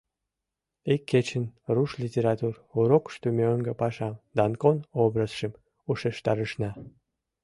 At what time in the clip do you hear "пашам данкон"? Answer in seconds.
3.81-4.77